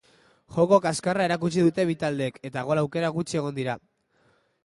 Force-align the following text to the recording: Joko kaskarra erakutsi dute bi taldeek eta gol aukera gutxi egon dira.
Joko 0.53 0.79
kaskarra 0.85 1.25
erakutsi 1.29 1.65
dute 1.67 1.85
bi 1.91 1.95
taldeek 2.03 2.41
eta 2.51 2.63
gol 2.71 2.83
aukera 2.85 3.11
gutxi 3.19 3.41
egon 3.43 3.57
dira. 3.61 3.77